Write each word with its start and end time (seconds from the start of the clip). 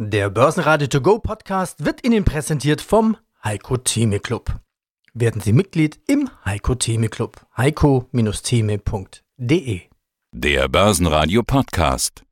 Der 0.00 0.30
Börsenradio 0.30 0.86
To 0.86 1.00
Go 1.00 1.18
Podcast 1.18 1.84
wird 1.84 2.06
Ihnen 2.06 2.24
präsentiert 2.24 2.80
vom 2.80 3.16
Heiko 3.42 3.78
Theme 3.78 4.20
Club. 4.20 4.60
Werden 5.12 5.40
Sie 5.40 5.52
Mitglied 5.52 5.98
im 6.06 6.30
Heiko 6.44 6.76
Theme 6.76 7.08
Club. 7.08 7.44
heiko-theme.de 7.56 9.80
Der 10.30 10.68
Börsenradio 10.68 11.42
Podcast. 11.42 12.22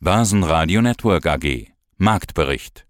Börsenradio 0.00 0.80
Network 0.80 1.26
AG. 1.26 1.66
Marktbericht. 1.98 2.86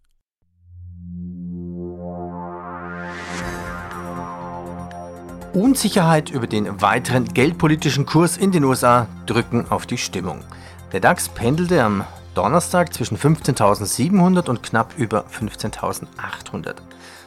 Unsicherheit 5.54 6.30
über 6.30 6.46
den 6.46 6.80
weiteren 6.80 7.34
geldpolitischen 7.34 8.06
Kurs 8.06 8.36
in 8.36 8.52
den 8.52 8.62
USA 8.62 9.08
drücken 9.26 9.66
auf 9.70 9.86
die 9.86 9.98
Stimmung. 9.98 10.44
Der 10.92 11.00
DAX 11.00 11.28
pendelte 11.28 11.82
am 11.82 12.04
Donnerstag 12.40 12.94
zwischen 12.94 13.18
15.700 13.18 14.48
und 14.48 14.62
knapp 14.62 14.94
über 14.96 15.26
15.800. 15.26 16.76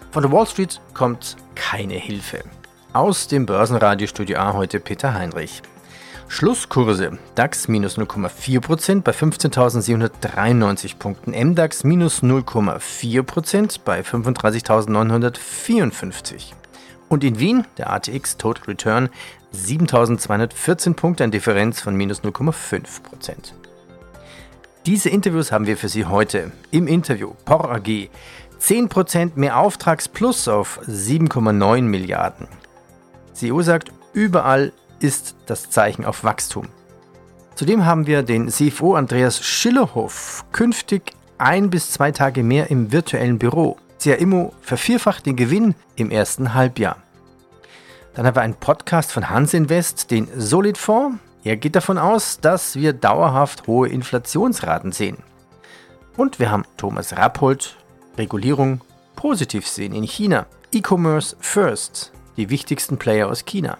Von 0.09 0.23
der 0.23 0.31
Wall 0.31 0.47
Street 0.47 0.81
kommt 0.95 1.37
keine 1.53 1.93
Hilfe. 1.93 2.39
Aus 2.93 3.27
dem 3.27 3.45
Börsenradiostudio 3.45 4.39
A 4.39 4.53
heute 4.53 4.79
Peter 4.79 5.13
Heinrich. 5.13 5.61
Schlusskurse 6.27 7.19
DAX 7.35 7.67
minus 7.67 7.99
0,4% 7.99 9.01
bei 9.01 9.11
15.793 9.11 10.97
Punkten, 10.97 11.29
MDAX 11.29 11.83
minus 11.83 12.23
0,4% 12.23 13.81
bei 13.85 14.01
35.954. 14.01 16.53
Und 17.07 17.23
in 17.23 17.37
Wien 17.37 17.65
der 17.77 17.93
ATX 17.93 18.37
Total 18.37 18.65
Return 18.65 19.09
7.214 19.53 20.95
Punkte, 20.95 21.23
eine 21.23 21.29
Differenz 21.29 21.81
von 21.81 21.95
minus 21.95 22.23
0,5%. 22.23 23.53
Diese 24.85 25.09
Interviews 25.09 25.53
haben 25.53 25.65
wir 25.65 25.77
für 25.77 25.87
Sie 25.87 26.03
heute 26.03 26.51
im 26.71 26.87
Interview 26.87 27.31
POR 27.45 27.71
AG. 27.71 28.09
10% 28.59 29.31
mehr 29.35 29.57
Auftragsplus 29.57 30.49
auf 30.49 30.81
7,9 30.87 31.83
Milliarden. 31.83 32.49
CEO 33.33 33.61
sagt, 33.61 33.93
überall 34.11 34.73
ist 34.99 35.37
das 35.45 35.69
Zeichen 35.69 36.03
auf 36.03 36.25
Wachstum. 36.25 36.67
Zudem 37.55 37.85
haben 37.85 38.07
wir 38.07 38.23
den 38.23 38.49
CFO 38.49 38.95
Andreas 38.95 39.41
Schillerhoff 39.41 40.43
künftig 40.51 41.13
ein 41.37 41.69
bis 41.69 41.91
zwei 41.91 42.11
Tage 42.11 42.43
mehr 42.43 42.69
im 42.69 42.91
virtuellen 42.91 43.39
Büro. 43.39 43.77
CAIMO 44.01 44.53
vervierfacht 44.59 45.25
den 45.25 45.37
Gewinn 45.37 45.75
im 45.95 46.11
ersten 46.11 46.53
Halbjahr. 46.53 46.97
Dann 48.15 48.27
haben 48.27 48.35
wir 48.35 48.41
einen 48.41 48.55
Podcast 48.55 49.13
von 49.13 49.29
Hans 49.29 49.53
Invest, 49.53 50.11
den 50.11 50.27
Solid 50.35 50.77
Fonds. 50.77 51.19
Er 51.45 51.57
geht 51.57 51.75
davon 51.75 51.97
aus, 51.97 52.39
dass 52.39 52.77
wir 52.77 52.93
dauerhaft 52.93 53.67
hohe 53.67 53.89
Inflationsraten 53.89 54.93
sehen. 54.93 55.17
Und 56.15 56.39
wir 56.39 56.49
haben 56.49 56.63
Thomas 56.77 57.17
Rappold, 57.17 57.75
Regulierung 58.17 58.79
positiv 59.15 59.67
sehen 59.67 59.93
in 59.93 60.03
China. 60.03 60.45
E-Commerce 60.71 61.35
First, 61.39 62.13
die 62.37 62.49
wichtigsten 62.49 62.97
Player 62.97 63.27
aus 63.27 63.43
China. 63.43 63.77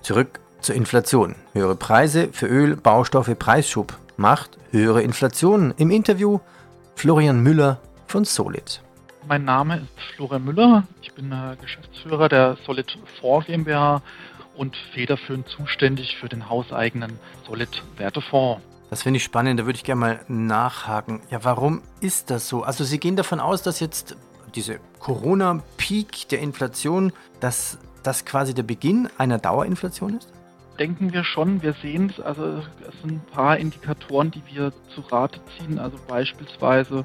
Zurück 0.00 0.40
zur 0.60 0.76
Inflation. 0.76 1.34
Höhere 1.52 1.76
Preise 1.76 2.28
für 2.32 2.46
Öl, 2.46 2.74
Baustoffe, 2.76 3.38
Preisschub 3.38 3.94
macht 4.16 4.56
höhere 4.70 5.02
Inflation. 5.02 5.74
Im 5.76 5.90
Interview 5.90 6.40
Florian 6.94 7.42
Müller 7.42 7.80
von 8.06 8.24
Solid. 8.24 8.80
Mein 9.26 9.44
Name 9.44 9.76
ist 9.76 10.16
Florian 10.16 10.44
Müller. 10.44 10.84
Ich 11.02 11.12
bin 11.12 11.30
äh, 11.32 11.54
Geschäftsführer 11.60 12.30
der 12.30 12.56
Solid 12.64 12.98
4 13.20 13.42
GmbH 13.46 14.00
und 14.58 14.76
federführend 14.92 15.48
zuständig 15.48 16.16
für 16.18 16.28
den 16.28 16.50
hauseigenen 16.50 17.18
Solid 17.46 17.82
Wertefonds. 17.96 18.62
Das 18.90 19.02
finde 19.02 19.18
ich 19.18 19.24
spannend, 19.24 19.60
da 19.60 19.66
würde 19.66 19.76
ich 19.76 19.84
gerne 19.84 20.00
mal 20.00 20.20
nachhaken. 20.28 21.20
Ja, 21.30 21.44
warum 21.44 21.82
ist 22.00 22.30
das 22.30 22.48
so? 22.48 22.62
Also 22.62 22.84
Sie 22.84 22.98
gehen 22.98 23.16
davon 23.16 23.38
aus, 23.38 23.62
dass 23.62 23.80
jetzt 23.80 24.16
diese 24.54 24.80
Corona-Peak 24.98 26.28
der 26.30 26.40
Inflation, 26.40 27.12
dass 27.40 27.78
das 28.02 28.24
quasi 28.24 28.54
der 28.54 28.62
Beginn 28.62 29.08
einer 29.18 29.38
Dauerinflation 29.38 30.16
ist? 30.16 30.32
Denken 30.78 31.12
wir 31.12 31.24
schon, 31.24 31.62
wir 31.62 31.74
sehen 31.74 32.10
es, 32.10 32.20
also 32.24 32.62
es 32.88 33.00
sind 33.02 33.12
ein 33.12 33.26
paar 33.32 33.58
Indikatoren, 33.58 34.30
die 34.30 34.42
wir 34.46 34.72
zu 34.94 35.00
Rate 35.02 35.40
ziehen. 35.58 35.78
Also 35.78 35.98
beispielsweise, 36.06 37.04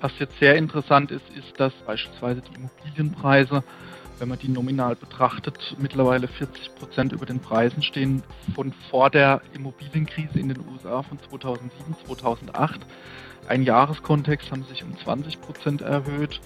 was 0.00 0.12
jetzt 0.18 0.38
sehr 0.38 0.56
interessant 0.56 1.10
ist, 1.10 1.24
ist, 1.30 1.58
dass 1.58 1.72
beispielsweise 1.86 2.42
die 2.42 2.54
Immobilienpreise 2.54 3.64
wenn 4.18 4.28
man 4.28 4.38
die 4.38 4.48
nominal 4.48 4.96
betrachtet, 4.96 5.76
mittlerweile 5.78 6.28
40 6.28 6.74
Prozent 6.74 7.12
über 7.12 7.26
den 7.26 7.40
Preisen 7.40 7.82
stehen 7.82 8.22
von 8.54 8.72
vor 8.90 9.10
der 9.10 9.42
Immobilienkrise 9.54 10.38
in 10.38 10.48
den 10.48 10.60
USA 10.68 11.02
von 11.02 11.18
2007, 11.18 11.96
2008. 12.06 12.80
Ein 13.48 13.62
Jahreskontext 13.62 14.50
haben 14.50 14.64
sich 14.64 14.82
um 14.84 14.96
20 14.96 15.40
Prozent 15.40 15.82
erhöht. 15.82 16.40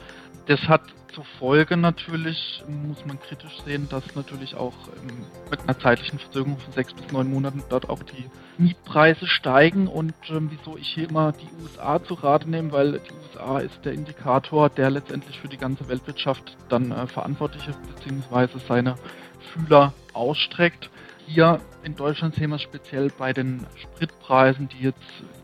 Das 0.47 0.61
hat 0.63 0.83
zur 1.15 1.25
Folge 1.39 1.77
natürlich, 1.77 2.63
muss 2.69 3.05
man 3.05 3.19
kritisch 3.21 3.61
sehen, 3.65 3.89
dass 3.89 4.15
natürlich 4.15 4.55
auch 4.55 4.75
ähm, 4.97 5.25
mit 5.51 5.61
einer 5.61 5.79
zeitlichen 5.79 6.19
Verzögerung 6.19 6.59
von 6.59 6.73
sechs 6.73 6.93
bis 6.93 7.11
neun 7.13 7.31
Monaten 7.31 7.63
dort 7.69 7.89
auch 7.89 8.03
die 8.03 8.25
Mietpreise 8.57 9.27
steigen. 9.27 9.89
Und 9.89 10.15
ähm, 10.31 10.51
wieso 10.51 10.77
ich 10.77 10.89
hier 10.89 11.09
immer 11.09 11.33
die 11.33 11.49
USA 11.63 12.03
zu 12.03 12.15
Rate 12.15 12.49
nehme, 12.49 12.73
weil 12.73 13.01
die 13.01 13.13
USA 13.23 13.59
ist 13.59 13.85
der 13.85 13.93
Indikator, 13.93 14.69
der 14.69 14.91
letztendlich 14.91 15.39
für 15.39 15.49
die 15.49 15.59
ganze 15.59 15.89
Weltwirtschaft 15.89 16.57
dann 16.69 16.93
äh, 16.93 17.07
verantwortlich 17.07 17.67
ist, 17.69 17.79
beziehungsweise 17.95 18.59
seine 18.59 18.97
Fühler 19.53 19.93
ausstreckt. 20.13 20.91
Hier 21.27 21.61
in 21.83 21.95
Deutschland 21.95 22.35
sehen 22.35 22.51
wir 22.51 22.57
es 22.57 22.63
speziell 22.63 23.11
bei 23.19 23.33
den 23.33 23.67
Spritpreisen, 23.77 24.69
die 24.69 24.85
jetzt 24.85 24.99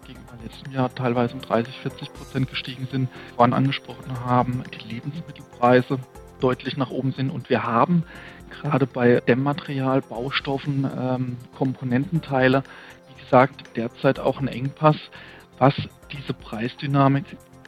gegenüber 0.05 0.35
letztem 0.43 0.73
Jahr 0.73 0.95
teilweise 0.95 1.35
um 1.35 1.41
30, 1.41 1.79
40 1.81 2.13
Prozent 2.13 2.51
gestiegen 2.51 2.89
sind, 2.91 3.09
vorhin 3.37 3.55
angesprochen 3.55 4.25
haben, 4.25 4.63
die 4.73 4.95
Lebensmittelpreise 4.95 5.99
deutlich 6.41 6.77
nach 6.77 6.91
oben 6.91 7.13
sind 7.13 7.31
und 7.31 7.49
wir 7.51 7.65
haben 7.65 8.05
gerade 8.51 8.87
bei 8.87 9.21
Dämmmaterial, 9.21 10.01
Baustoffen, 10.03 10.89
ähm, 10.99 11.37
Komponententeile, 11.57 12.63
wie 13.09 13.23
gesagt, 13.23 13.77
derzeit 13.77 14.19
auch 14.19 14.39
einen 14.39 14.49
Engpass, 14.49 14.97
was 15.59 15.75
diese 16.13 16.35
Preisdynamik 16.35 17.25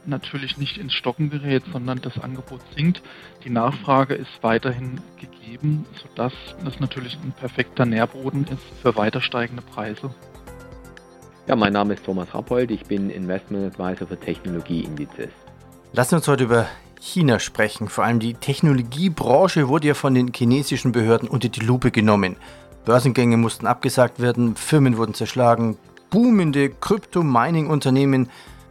natürlich 0.06 0.56
nicht 0.56 0.78
ins 0.78 0.92
Stocken 0.92 1.30
gerät, 1.30 1.64
sondern 1.72 2.00
das 2.00 2.18
Angebot 2.18 2.60
sinkt. 2.76 3.02
Die 3.44 3.50
Nachfrage 3.50 4.14
ist 4.14 4.42
weiterhin 4.42 5.00
gegeben, 5.20 5.86
sodass 6.00 6.32
das 6.64 6.80
natürlich 6.80 7.18
ein 7.22 7.32
perfekter 7.32 7.86
Nährboden 7.86 8.44
ist 8.44 8.62
für 8.82 8.96
weiter 8.96 9.20
steigende 9.20 9.62
Preise. 9.62 10.14
Ja, 11.48 11.54
mein 11.54 11.72
Name 11.72 11.94
ist 11.94 12.04
Thomas 12.04 12.34
Rappold, 12.34 12.72
ich 12.72 12.86
bin 12.86 13.08
Investment 13.08 13.72
Advisor 13.72 14.08
für 14.08 14.18
Technologieindizes. 14.18 15.30
Lassen 15.92 16.10
wir 16.10 16.16
uns 16.16 16.26
heute 16.26 16.42
über 16.42 16.66
China 17.00 17.38
sprechen. 17.38 17.88
Vor 17.88 18.02
allem 18.02 18.18
die 18.18 18.34
Technologiebranche 18.34 19.68
wurde 19.68 19.86
ja 19.86 19.94
von 19.94 20.12
den 20.12 20.32
chinesischen 20.34 20.90
Behörden 20.90 21.28
unter 21.28 21.48
die 21.48 21.60
Lupe 21.60 21.92
genommen. 21.92 22.34
Börsengänge 22.84 23.36
mussten 23.36 23.68
abgesagt 23.68 24.18
werden, 24.18 24.56
Firmen 24.56 24.96
wurden 24.96 25.14
zerschlagen, 25.14 25.78
boomende 26.10 26.68
Krypto-Mining-Unternehmen 26.68 28.28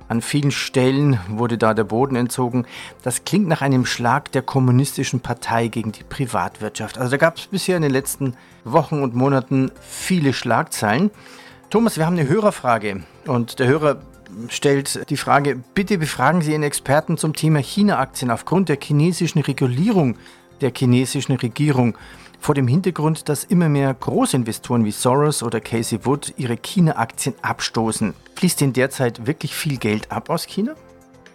an 0.09 0.21
vielen 0.21 0.51
Stellen 0.51 1.17
wurde 1.29 1.57
da 1.57 1.73
der 1.73 1.85
Boden 1.85 2.17
entzogen. 2.17 2.65
Das 3.03 3.23
klingt 3.23 3.47
nach 3.47 3.61
einem 3.61 3.85
Schlag 3.85 4.33
der 4.33 4.41
kommunistischen 4.41 5.21
Partei 5.21 5.69
gegen 5.69 5.93
die 5.93 6.03
Privatwirtschaft. 6.03 6.97
Also 6.97 7.11
da 7.11 7.17
gab 7.17 7.37
es 7.37 7.47
bisher 7.47 7.77
in 7.77 7.83
den 7.83 7.91
letzten 7.91 8.35
Wochen 8.65 9.01
und 9.01 9.15
Monaten 9.15 9.71
viele 9.81 10.33
Schlagzeilen. 10.33 11.09
Thomas, 11.75 11.97
wir 11.97 12.05
haben 12.05 12.17
eine 12.17 12.29
Hörerfrage 12.29 13.03
und 13.27 13.59
der 13.59 13.67
Hörer 13.67 13.97
stellt 14.47 15.09
die 15.09 15.17
Frage, 15.17 15.61
bitte 15.73 15.97
befragen 15.97 16.39
Sie 16.39 16.53
Ihren 16.53 16.63
Experten 16.63 17.17
zum 17.17 17.33
Thema 17.33 17.59
China-Aktien 17.59 18.31
aufgrund 18.31 18.69
der 18.69 18.77
chinesischen 18.81 19.39
Regulierung 19.41 20.15
der 20.61 20.71
chinesischen 20.73 21.35
Regierung 21.35 21.97
vor 22.39 22.55
dem 22.55 22.69
Hintergrund, 22.69 23.27
dass 23.27 23.43
immer 23.43 23.67
mehr 23.67 23.93
Großinvestoren 23.93 24.85
wie 24.85 24.91
Soros 24.91 25.43
oder 25.43 25.59
Casey 25.59 26.05
Wood 26.05 26.33
ihre 26.37 26.55
China-Aktien 26.55 27.35
abstoßen. 27.41 28.13
Fließt 28.35 28.61
denn 28.61 28.71
derzeit 28.71 29.27
wirklich 29.27 29.53
viel 29.53 29.75
Geld 29.75 30.09
ab 30.13 30.29
aus 30.29 30.47
China? 30.47 30.75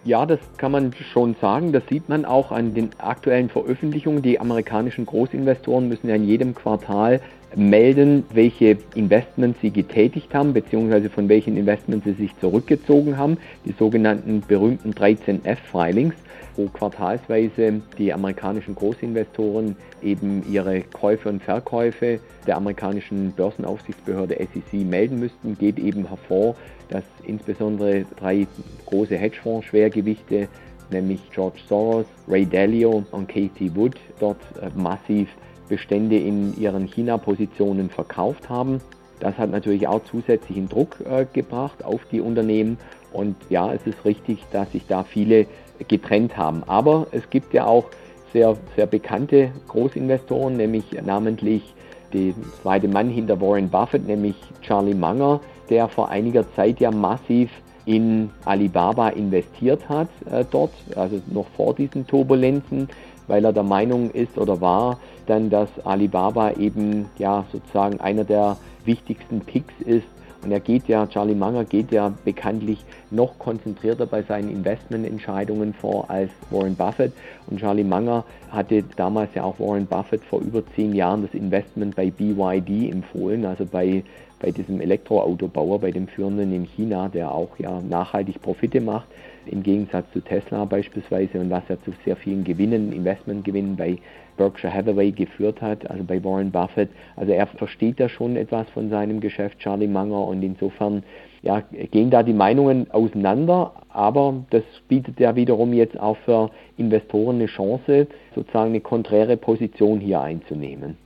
Ja, 0.05 0.25
das 0.25 0.39
kann 0.57 0.71
man 0.71 0.91
schon 1.13 1.35
sagen. 1.39 1.71
Das 1.71 1.83
sieht 1.87 2.09
man 2.09 2.25
auch 2.25 2.51
an 2.51 2.73
den 2.73 2.89
aktuellen 2.97 3.49
Veröffentlichungen. 3.49 4.23
Die 4.23 4.39
amerikanischen 4.39 5.05
Großinvestoren 5.05 5.87
müssen 5.87 6.09
ja 6.09 6.15
in 6.15 6.23
jedem 6.23 6.55
Quartal 6.55 7.21
melden, 7.55 8.23
welche 8.33 8.77
Investments 8.95 9.59
sie 9.61 9.71
getätigt 9.71 10.33
haben, 10.33 10.53
beziehungsweise 10.53 11.09
von 11.09 11.27
welchen 11.29 11.57
Investments 11.57 12.05
sie 12.05 12.13
sich 12.13 12.31
zurückgezogen 12.39 13.17
haben, 13.17 13.37
die 13.65 13.73
sogenannten 13.77 14.41
berühmten 14.47 14.93
13F-Filings, 14.93 16.15
wo 16.55 16.67
quartalsweise 16.67 17.81
die 17.97 18.13
amerikanischen 18.13 18.75
Großinvestoren 18.75 19.75
eben 20.01 20.43
ihre 20.51 20.81
Käufe 20.81 21.29
und 21.29 21.41
Verkäufe 21.41 22.19
der 22.47 22.57
amerikanischen 22.57 23.31
Börsenaufsichtsbehörde 23.33 24.35
SEC 24.35 24.85
melden 24.85 25.19
müssten, 25.19 25.57
geht 25.57 25.79
eben 25.79 26.07
hervor, 26.07 26.55
dass 26.89 27.03
insbesondere 27.25 28.05
drei 28.17 28.47
große 28.85 29.15
Hedgefonds-Schwergewichte, 29.15 30.47
nämlich 30.89 31.21
George 31.31 31.59
Soros, 31.67 32.05
Ray 32.27 32.45
Dalio 32.45 33.03
und 33.11 33.27
Katie 33.27 33.73
Wood, 33.75 33.95
dort 34.19 34.41
äh, 34.61 34.69
massiv 34.77 35.29
Bestände 35.71 36.17
in 36.17 36.59
ihren 36.59 36.85
China-Positionen 36.85 37.89
verkauft 37.89 38.49
haben. 38.49 38.81
Das 39.21 39.37
hat 39.37 39.51
natürlich 39.51 39.87
auch 39.87 40.03
zusätzlichen 40.03 40.67
Druck 40.67 40.97
äh, 41.09 41.25
gebracht 41.31 41.85
auf 41.85 42.01
die 42.11 42.19
Unternehmen 42.19 42.77
Und 43.13 43.37
ja, 43.49 43.71
es 43.73 43.87
ist 43.87 44.03
richtig, 44.03 44.43
dass 44.51 44.69
sich 44.73 44.85
da 44.85 45.03
viele 45.03 45.45
getrennt 45.87 46.35
haben. 46.35 46.63
Aber 46.67 47.07
es 47.11 47.29
gibt 47.29 47.53
ja 47.53 47.65
auch 47.65 47.85
sehr, 48.33 48.57
sehr 48.75 48.85
bekannte 48.85 49.51
Großinvestoren, 49.69 50.57
nämlich 50.57 50.83
namentlich 51.05 51.73
der 52.13 52.33
zweite 52.61 52.89
Mann 52.89 53.09
hinter 53.09 53.39
Warren 53.39 53.69
Buffett, 53.69 54.05
nämlich 54.05 54.35
Charlie 54.61 54.93
Munger, 54.93 55.39
der 55.69 55.87
vor 55.87 56.09
einiger 56.09 56.45
Zeit 56.53 56.81
ja 56.81 56.91
massiv 56.91 57.49
in 57.85 58.29
Alibaba 58.45 59.09
investiert 59.09 59.87
hat 59.87 60.09
äh, 60.29 60.45
dort, 60.49 60.71
also 60.95 61.21
noch 61.27 61.47
vor 61.55 61.73
diesen 61.73 62.05
Turbulenzen, 62.05 62.89
weil 63.27 63.45
er 63.45 63.53
der 63.53 63.63
Meinung 63.63 64.11
ist 64.11 64.37
oder 64.37 64.61
war 64.61 64.99
dann, 65.27 65.49
dass 65.49 65.69
Alibaba 65.85 66.51
eben 66.51 67.05
ja 67.17 67.45
sozusagen 67.51 67.99
einer 67.99 68.23
der 68.23 68.57
wichtigsten 68.85 69.41
Picks 69.41 69.73
ist 69.85 70.07
und 70.43 70.51
er 70.51 70.59
geht 70.59 70.87
ja, 70.87 71.05
Charlie 71.05 71.35
Munger 71.35 71.65
geht 71.65 71.91
ja 71.91 72.11
bekanntlich 72.25 72.83
noch 73.11 73.37
konzentrierter 73.37 74.07
bei 74.07 74.23
seinen 74.23 74.49
Investmententscheidungen 74.49 75.73
vor 75.73 76.09
als 76.09 76.31
Warren 76.49 76.75
Buffett. 76.75 77.13
Und 77.47 77.59
Charlie 77.59 77.83
Munger 77.83 78.25
hatte 78.49 78.83
damals 78.95 79.29
ja 79.35 79.43
auch 79.43 79.59
Warren 79.59 79.85
Buffett 79.85 80.23
vor 80.23 80.41
über 80.41 80.63
zehn 80.75 80.95
Jahren 80.95 81.21
das 81.21 81.33
Investment 81.33 81.95
bei 81.95 82.09
BYD 82.09 82.91
empfohlen, 82.91 83.45
also 83.45 83.65
bei, 83.65 84.03
bei 84.39 84.51
diesem 84.51 84.81
Elektroautobauer, 84.81 85.79
bei 85.79 85.91
dem 85.91 86.07
führenden 86.07 86.51
in 86.53 86.65
China, 86.65 87.07
der 87.09 87.31
auch 87.31 87.59
ja 87.59 87.79
nachhaltig 87.81 88.41
Profite 88.41 88.81
macht 88.81 89.07
im 89.45 89.63
Gegensatz 89.63 90.05
zu 90.13 90.21
Tesla 90.21 90.65
beispielsweise 90.65 91.39
und 91.39 91.49
was 91.49 91.63
ja 91.69 91.77
zu 91.83 91.91
sehr 92.05 92.15
vielen 92.15 92.43
Gewinnen, 92.43 92.91
Investmentgewinnen 92.91 93.75
bei 93.75 93.97
Berkshire 94.37 94.73
Hathaway 94.73 95.11
geführt 95.11 95.61
hat, 95.61 95.89
also 95.89 96.03
bei 96.03 96.23
Warren 96.23 96.51
Buffett. 96.51 96.89
Also 97.15 97.31
er 97.31 97.47
versteht 97.47 97.99
da 97.99 98.09
schon 98.09 98.35
etwas 98.35 98.69
von 98.69 98.89
seinem 98.89 99.19
Geschäft, 99.19 99.59
Charlie 99.59 99.87
Munger, 99.87 100.25
und 100.25 100.41
insofern 100.41 101.03
ja, 101.43 101.61
gehen 101.91 102.09
da 102.09 102.23
die 102.23 102.33
Meinungen 102.33 102.89
auseinander, 102.91 103.73
aber 103.89 104.45
das 104.51 104.63
bietet 104.87 105.19
ja 105.19 105.35
wiederum 105.35 105.73
jetzt 105.73 105.99
auch 105.99 106.17
für 106.25 106.51
Investoren 106.77 107.35
eine 107.37 107.47
Chance, 107.47 108.07
sozusagen 108.35 108.69
eine 108.69 108.81
konträre 108.81 109.37
Position 109.37 109.99
hier 109.99 110.21
einzunehmen. 110.21 110.97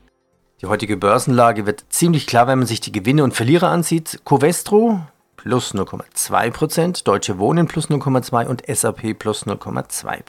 Die 0.61 0.67
heutige 0.67 0.97
Börsenlage 0.97 1.65
wird 1.65 1.85
ziemlich 1.89 2.27
klar, 2.27 2.47
wenn 2.47 2.59
man 2.59 2.67
sich 2.67 2.79
die 2.79 2.91
Gewinne 2.91 3.23
und 3.23 3.33
Verlierer 3.33 3.69
ansieht. 3.69 4.21
Covestro 4.23 4.99
plus 5.45 5.75
0,2%, 5.75 7.03
Deutsche 7.03 7.37
Wohnen 7.37 7.67
plus 7.67 7.89
0,2% 7.89 8.47
und 8.47 8.63
SAP 8.67 9.17
plus 9.17 9.45
0,2%. 9.45 10.23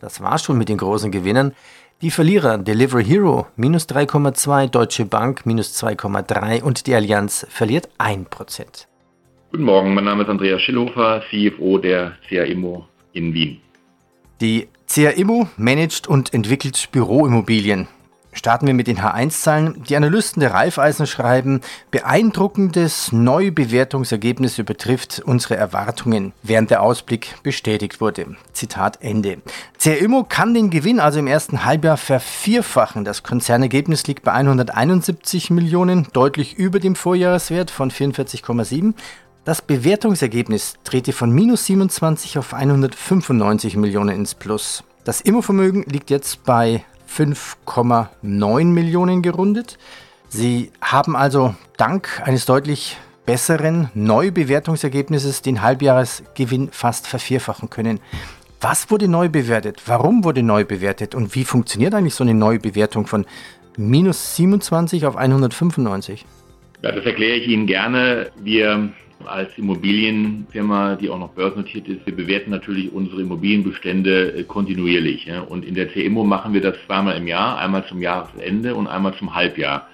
Das 0.00 0.20
war 0.20 0.38
schon 0.38 0.58
mit 0.58 0.68
den 0.68 0.76
großen 0.76 1.10
Gewinnern. 1.10 1.54
Die 2.02 2.10
Verlierer 2.10 2.58
Delivery 2.58 3.04
Hero 3.04 3.46
minus 3.56 3.88
3,2, 3.88 4.68
Deutsche 4.68 5.06
Bank 5.06 5.46
minus 5.46 5.82
2,3 5.82 6.62
und 6.62 6.86
die 6.86 6.94
Allianz 6.94 7.46
verliert 7.48 7.88
1%. 7.98 8.86
Guten 9.50 9.64
Morgen, 9.64 9.94
mein 9.94 10.04
Name 10.04 10.24
ist 10.24 10.28
Andreas 10.28 10.60
Schillhofer, 10.60 11.22
CFO 11.30 11.78
der 11.78 12.12
CAIMO 12.28 12.86
in 13.14 13.32
Wien. 13.32 13.60
Die 14.42 14.68
CAIMO 14.88 15.48
managt 15.56 16.06
und 16.06 16.34
entwickelt 16.34 16.88
Büroimmobilien. 16.92 17.88
Starten 18.34 18.66
wir 18.66 18.72
mit 18.72 18.86
den 18.86 18.98
H1-Zahlen. 18.98 19.84
Die 19.84 19.94
Analysten 19.94 20.40
der 20.40 20.54
Raiffeisen 20.54 21.06
schreiben, 21.06 21.60
beeindruckendes 21.90 23.12
Neubewertungsergebnis 23.12 24.58
übertrifft 24.58 25.20
unsere 25.24 25.56
Erwartungen, 25.56 26.32
während 26.42 26.70
der 26.70 26.82
Ausblick 26.82 27.42
bestätigt 27.42 28.00
wurde. 28.00 28.34
Zitat 28.54 29.02
Ende. 29.02 29.42
CRIMO 29.78 30.24
kann 30.24 30.54
den 30.54 30.70
Gewinn 30.70 30.98
also 30.98 31.18
im 31.18 31.26
ersten 31.26 31.66
Halbjahr 31.66 31.98
vervierfachen. 31.98 33.04
Das 33.04 33.22
Konzernergebnis 33.22 34.06
liegt 34.06 34.24
bei 34.24 34.32
171 34.32 35.50
Millionen, 35.50 36.08
deutlich 36.14 36.54
über 36.54 36.80
dem 36.80 36.94
Vorjahreswert 36.94 37.70
von 37.70 37.90
44,7. 37.90 38.94
Das 39.44 39.60
Bewertungsergebnis 39.60 40.76
drehte 40.84 41.12
von 41.12 41.30
minus 41.30 41.66
27 41.66 42.38
auf 42.38 42.54
195 42.54 43.76
Millionen 43.76 44.16
ins 44.16 44.34
Plus. 44.34 44.84
Das 45.04 45.20
Immovermögen 45.20 45.82
liegt 45.82 46.10
jetzt 46.10 46.44
bei 46.44 46.84
5,9 47.16 48.64
Millionen 48.64 49.22
gerundet. 49.22 49.78
Sie 50.28 50.72
haben 50.80 51.14
also 51.14 51.54
dank 51.76 52.22
eines 52.24 52.46
deutlich 52.46 52.96
besseren 53.26 53.90
Neubewertungsergebnisses 53.94 55.42
den 55.42 55.62
Halbjahresgewinn 55.62 56.70
fast 56.72 57.06
vervierfachen 57.06 57.70
können. 57.70 58.00
Was 58.60 58.90
wurde 58.90 59.08
neu 59.08 59.28
bewertet? 59.28 59.82
Warum 59.86 60.24
wurde 60.24 60.42
neu 60.42 60.64
bewertet? 60.64 61.14
Und 61.14 61.34
wie 61.34 61.44
funktioniert 61.44 61.94
eigentlich 61.94 62.14
so 62.14 62.24
eine 62.24 62.34
Neubewertung 62.34 63.06
von 63.06 63.26
minus 63.76 64.36
27 64.36 65.04
auf 65.06 65.16
195? 65.16 66.24
Ja, 66.82 66.92
das 66.92 67.04
erkläre 67.04 67.36
ich 67.36 67.48
Ihnen 67.48 67.66
gerne. 67.66 68.30
Wir 68.40 68.92
als 69.26 69.56
Immobilienfirma, 69.58 70.96
die 70.96 71.10
auch 71.10 71.18
noch 71.18 71.30
börsennotiert 71.30 71.88
ist, 71.88 72.06
wir 72.06 72.14
bewerten 72.16 72.50
natürlich 72.50 72.92
unsere 72.92 73.22
Immobilienbestände 73.22 74.34
äh, 74.34 74.42
kontinuierlich. 74.44 75.30
Und 75.48 75.64
in 75.64 75.74
der 75.74 75.92
CMO 75.92 76.24
machen 76.24 76.54
wir 76.54 76.60
das 76.60 76.76
zweimal 76.86 77.16
im 77.16 77.26
Jahr, 77.26 77.58
einmal 77.58 77.86
zum 77.86 78.00
Jahresende 78.00 78.74
und 78.74 78.86
einmal 78.86 79.14
zum 79.14 79.34
Halbjahr. 79.34 79.88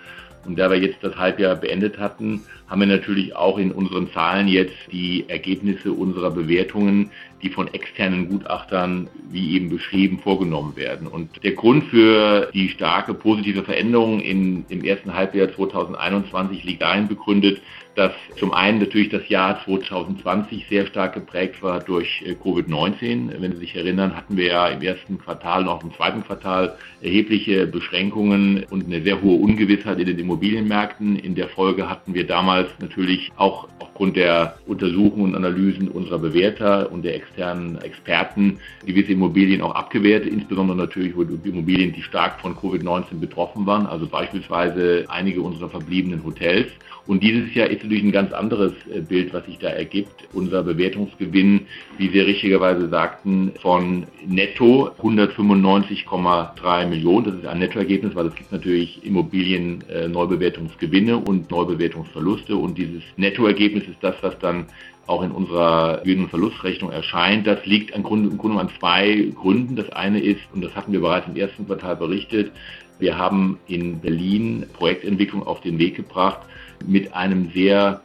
Und 0.49 0.59
da 0.59 0.71
wir 0.71 0.79
jetzt 0.79 1.03
das 1.03 1.17
Halbjahr 1.17 1.57
beendet 1.57 1.99
hatten, 1.99 2.43
haben 2.69 2.81
wir 2.81 2.87
natürlich 2.87 3.37
auch 3.37 3.59
in 3.59 3.71
unseren 3.71 4.11
Zahlen 4.13 4.49
jetzt 4.49 4.77
die 4.91 5.25
Ergebnisse 5.29 5.93
unserer 5.93 6.31
Bewertungen, 6.31 7.11
die 7.43 7.51
von 7.51 7.73
externen 7.73 8.29
Gutachtern, 8.29 9.09
wie 9.31 9.55
eben 9.55 9.69
beschrieben, 9.69 10.19
vorgenommen 10.19 10.77
werden. 10.77 11.07
Und 11.07 11.43
der 11.45 11.53
Grund 11.53 11.85
für 11.85 12.51
die 12.55 12.69
starke 12.71 13.15
positive 13.15 13.63
Veränderung 13.63 14.21
in, 14.21 14.65
im 14.69 14.85
ersten 14.85 15.15
Halbjahr 15.15 15.53
2021 15.53 16.65
liegt 16.65 16.83
darin 16.83 17.09
begründet, 17.09 17.61
dass 17.99 18.13
zum 18.37 18.53
einen 18.53 18.79
natürlich 18.79 19.09
das 19.09 19.29
Jahr 19.29 19.61
2020 19.65 20.67
sehr 20.69 20.87
stark 20.87 21.15
geprägt 21.15 21.63
war 21.63 21.81
durch 21.81 22.23
äh, 22.25 22.33
Covid-19. 22.33 23.41
Wenn 23.41 23.53
Sie 23.53 23.59
sich 23.59 23.75
erinnern, 23.75 24.15
hatten 24.15 24.37
wir 24.37 24.47
ja 24.47 24.69
im 24.69 24.81
ersten 24.81 25.19
Quartal 25.19 25.63
und 25.63 25.69
auch 25.69 25.83
im 25.83 25.93
zweiten 25.93 26.23
Quartal 26.23 26.77
erhebliche 27.03 27.67
Beschränkungen 27.67 28.65
und 28.71 28.87
eine 28.87 29.03
sehr 29.03 29.21
hohe 29.21 29.41
Ungewissheit 29.41 29.99
in 29.99 30.07
den 30.07 30.19
Immobilienmärkten. 30.19 31.17
In 31.17 31.35
der 31.35 31.49
Folge 31.49 31.91
hatten 31.91 32.15
wir 32.15 32.25
damals 32.25 32.69
natürlich 32.79 33.33
auch 33.37 33.67
aufgrund 33.81 34.17
der 34.17 34.57
Untersuchungen 34.67 35.35
und 35.35 35.35
Analysen 35.35 35.89
unserer 35.89 36.21
Bewerter 36.21 36.93
und 36.93 37.05
der 37.05 37.17
externen 37.17 37.79
Experten 37.79 38.61
gewisse 38.87 39.11
Immobilien 39.11 39.61
auch 39.61 39.75
abgewertet, 39.75 40.33
insbesondere 40.33 40.77
natürlich 40.77 41.15
Immobilien, 41.15 41.93
die 41.93 42.03
stark 42.03 42.41
von 42.41 42.55
Covid-19 42.55 43.19
betroffen 43.19 43.67
waren, 43.67 43.87
also 43.87 44.07
beispielsweise 44.07 45.05
einige 45.09 45.43
unserer 45.43 45.69
verbliebenen 45.69 46.25
Hotels. 46.25 46.69
Und 47.09 47.23
dieses 47.23 47.55
Jahr 47.55 47.69
ist 47.69 47.83
natürlich 47.83 48.05
ein 48.05 48.13
ganz 48.13 48.33
anderes 48.35 48.73
äh, 48.95 49.01
Bild, 49.01 49.33
was 49.33 49.47
sich 49.47 49.59
da 49.59 49.69
ergibt. 49.69 50.29
Unser 50.35 50.63
Bewertungsgewinn, 50.63 51.63
wie 51.97 52.11
Sie 52.11 52.21
richtigerweise 52.21 52.91
sagten, 52.91 53.53
von 53.63 54.05
netto 54.27 54.91
195,3 55.01 56.87
Millionen. 56.87 57.25
Das 57.25 57.35
ist 57.37 57.47
ein 57.47 57.61
Nettoergebnis, 57.61 58.15
weil 58.15 58.27
es 58.27 58.35
gibt 58.35 58.53
natürlich 58.53 59.03
Immobilien 59.07 59.83
äh, 59.89 60.07
Neubewertungsgewinne 60.07 61.17
und 61.17 61.51
Neubewertungsverluste. 61.51 62.55
Und 62.55 62.77
dieses 62.77 63.03
Nettoergebnis 63.17 63.85
ist 63.85 64.03
das, 64.03 64.17
was 64.21 64.39
dann 64.41 64.67
auch 65.07 65.23
in 65.23 65.31
unserer 65.31 66.03
Gewinn- 66.05 66.25
und 66.25 66.29
Verlustrechnung 66.29 66.93
erscheint. 66.93 67.47
Das 67.47 67.65
liegt 67.65 67.93
im 67.93 68.03
Grunde, 68.03 68.29
im 68.29 68.37
Grunde 68.37 68.61
an 68.61 68.69
zwei 68.79 69.33
Gründen. 69.35 69.77
Das 69.77 69.89
eine 69.89 70.21
ist, 70.21 70.43
und 70.53 70.63
das 70.63 70.77
hatten 70.77 70.93
wir 70.93 71.01
bereits 71.01 71.27
im 71.27 71.37
ersten 71.37 71.65
Quartal 71.65 71.97
berichtet, 71.97 72.53
wir 72.99 73.17
haben 73.17 73.59
in 73.69 74.01
Berlin 74.01 74.67
Projektentwicklung 74.73 75.47
auf 75.47 75.61
den 75.61 75.79
Weg 75.79 75.95
gebracht, 75.95 76.41
mit 76.87 77.15
einem 77.15 77.51
sehr 77.53 78.01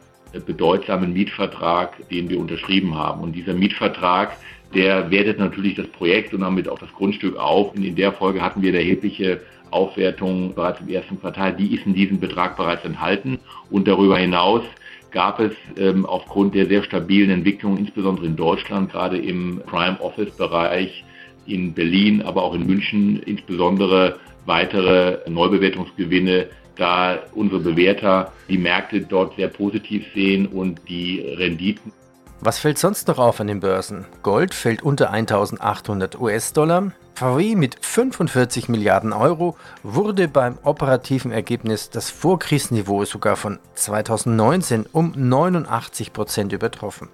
bedeutsamen 0.46 1.12
Mietvertrag, 1.12 2.08
den 2.08 2.28
wir 2.28 2.38
unterschrieben 2.38 2.96
haben. 2.96 3.22
Und 3.22 3.32
dieser 3.32 3.54
Mietvertrag, 3.54 4.36
der 4.74 5.10
wertet 5.10 5.38
natürlich 5.38 5.76
das 5.76 5.86
Projekt 5.88 6.34
und 6.34 6.40
damit 6.40 6.68
auch 6.68 6.78
das 6.78 6.92
Grundstück 6.92 7.36
auf. 7.36 7.74
Und 7.74 7.84
in 7.84 7.94
der 7.94 8.12
Folge 8.12 8.42
hatten 8.42 8.62
wir 8.62 8.74
erhebliche 8.74 9.40
Aufwertung 9.70 10.54
bereits 10.54 10.80
im 10.80 10.88
ersten 10.88 11.20
Quartal. 11.20 11.54
Die 11.54 11.74
ist 11.74 11.86
in 11.86 11.94
diesem 11.94 12.18
Betrag 12.18 12.56
bereits 12.56 12.84
enthalten. 12.84 13.38
Und 13.70 13.86
darüber 13.86 14.18
hinaus 14.18 14.62
gab 15.10 15.38
es 15.38 15.52
ähm, 15.78 16.04
aufgrund 16.04 16.54
der 16.54 16.66
sehr 16.66 16.82
stabilen 16.82 17.30
Entwicklung, 17.30 17.78
insbesondere 17.78 18.26
in 18.26 18.36
Deutschland, 18.36 18.90
gerade 18.90 19.16
im 19.16 19.62
Prime 19.66 20.00
Office 20.00 20.36
Bereich 20.36 21.04
in 21.46 21.72
Berlin, 21.72 22.22
aber 22.22 22.42
auch 22.42 22.54
in 22.54 22.66
München, 22.66 23.20
insbesondere 23.20 24.18
weitere 24.46 25.18
Neubewertungsgewinne 25.28 26.48
da 26.76 27.18
unsere 27.34 27.60
Bewerter 27.60 28.32
die 28.48 28.58
Märkte 28.58 29.00
dort 29.00 29.36
sehr 29.36 29.48
positiv 29.48 30.04
sehen 30.14 30.46
und 30.46 30.80
die 30.88 31.20
Renditen. 31.20 31.92
Was 32.40 32.58
fällt 32.58 32.78
sonst 32.78 33.08
noch 33.08 33.18
auf 33.18 33.40
an 33.40 33.46
den 33.46 33.60
Börsen? 33.60 34.04
Gold 34.22 34.52
fällt 34.52 34.82
unter 34.82 35.10
1800 35.10 36.20
US-Dollar. 36.20 36.92
VW 37.14 37.54
mit 37.54 37.78
45 37.80 38.68
Milliarden 38.68 39.12
Euro 39.12 39.56
wurde 39.82 40.28
beim 40.28 40.58
operativen 40.62 41.30
Ergebnis 41.30 41.88
das 41.90 42.10
Vorkrisenniveau 42.10 43.04
sogar 43.04 43.36
von 43.36 43.60
2019 43.74 44.86
um 44.92 45.14
89 45.16 46.12
Prozent 46.12 46.52
übertroffen. 46.52 47.08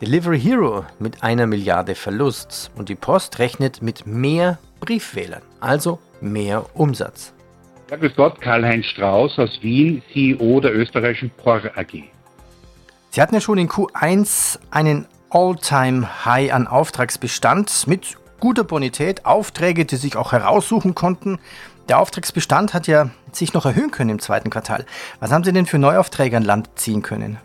Delivery 0.00 0.40
Hero 0.40 0.84
mit 0.98 1.22
einer 1.22 1.46
Milliarde 1.46 1.94
Verlust 1.94 2.70
und 2.76 2.88
die 2.88 2.94
Post 2.94 3.38
rechnet 3.38 3.82
mit 3.82 4.06
mehr 4.06 4.58
Briefwählern, 4.80 5.42
also 5.60 5.98
mehr 6.20 6.64
Umsatz. 6.74 7.32
Ja, 7.88 7.96
grüß 7.96 8.16
Gott, 8.16 8.40
Karl-Heinz 8.40 8.86
Strauß 8.86 9.38
aus 9.38 9.62
Wien, 9.62 10.02
CEO 10.12 10.60
der 10.60 10.74
österreichischen 10.74 11.30
POR 11.30 11.60
AG. 11.76 12.02
Sie 13.10 13.22
hatten 13.22 13.34
ja 13.34 13.40
schon 13.40 13.58
in 13.58 13.68
Q1 13.68 14.58
einen 14.72 15.06
All-Time-High 15.30 16.52
an 16.52 16.66
Auftragsbestand 16.66 17.86
mit 17.86 18.16
guter 18.40 18.64
Bonität, 18.64 19.24
Aufträge, 19.24 19.84
die 19.84 19.96
sich 19.96 20.16
auch 20.16 20.32
heraussuchen 20.32 20.96
konnten. 20.96 21.38
Der 21.88 22.00
Auftragsbestand 22.00 22.74
hat 22.74 22.88
ja 22.88 23.10
sich 23.30 23.54
noch 23.54 23.64
erhöhen 23.64 23.92
können 23.92 24.10
im 24.10 24.18
zweiten 24.18 24.50
Quartal. 24.50 24.84
Was 25.20 25.30
haben 25.30 25.44
Sie 25.44 25.52
denn 25.52 25.66
für 25.66 25.78
Neuaufträge 25.78 26.36
an 26.36 26.42
Land 26.42 26.68
ziehen 26.74 27.02
können? 27.02 27.38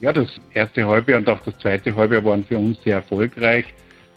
Ja, 0.00 0.14
das 0.14 0.28
erste 0.54 0.86
Halbjahr 0.86 1.18
und 1.18 1.28
auch 1.28 1.40
das 1.44 1.58
zweite 1.58 1.94
Halbjahr 1.94 2.24
waren 2.24 2.42
für 2.42 2.56
uns 2.56 2.82
sehr 2.84 2.96
erfolgreich. 2.96 3.66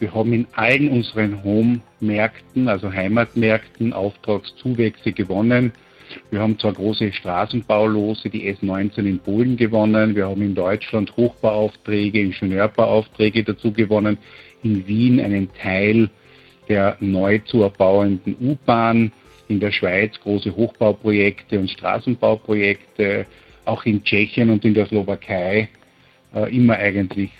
Wir 0.02 0.12
haben 0.12 0.32
in 0.32 0.48
allen 0.54 0.88
unseren 0.88 1.44
Home-Märkten, 1.44 2.66
also 2.66 2.92
Heimatmärkten, 2.92 3.92
Auftragszuwächse 3.92 5.12
gewonnen. 5.12 5.70
Wir 6.32 6.40
haben 6.40 6.58
zwar 6.58 6.72
große 6.72 7.12
Straßenbaulose, 7.12 8.28
die 8.28 8.52
S19 8.52 9.06
in 9.06 9.20
Polen 9.20 9.56
gewonnen. 9.56 10.16
Wir 10.16 10.26
haben 10.26 10.42
in 10.42 10.56
Deutschland 10.56 11.16
Hochbauaufträge, 11.16 12.20
Ingenieurbauaufträge 12.20 13.44
dazu 13.44 13.72
gewonnen. 13.72 14.18
In 14.64 14.88
Wien 14.88 15.20
einen 15.20 15.48
Teil 15.54 16.10
der 16.68 16.96
neu 16.98 17.38
zu 17.38 17.62
erbauenden 17.62 18.34
U-Bahn. 18.40 19.12
In 19.46 19.60
der 19.60 19.70
Schweiz 19.70 20.18
große 20.18 20.56
Hochbauprojekte 20.56 21.60
und 21.60 21.70
Straßenbauprojekte 21.70 23.24
auch 23.66 23.84
in 23.84 24.02
Tschechien 24.02 24.50
und 24.50 24.64
in 24.64 24.74
der 24.74 24.86
Slowakei 24.86 25.68
äh, 26.34 26.56
immer 26.56 26.74
eigentlich, 26.74 27.30